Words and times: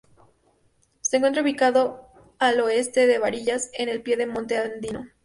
Se 1.01 1.17
encuentra 1.17 1.43
ubicado 1.43 2.07
al 2.39 2.59
oeste 2.61 3.05
de 3.05 3.19
Barinas 3.19 3.69
en 3.77 3.87
el 3.87 4.01
pie 4.01 4.17
de 4.17 4.25
monte 4.25 4.57
andino. 4.57 5.05